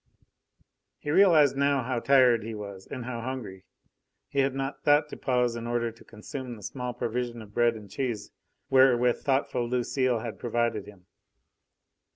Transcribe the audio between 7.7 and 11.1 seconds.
and cheese wherewith thoughtful Lucile had provided him.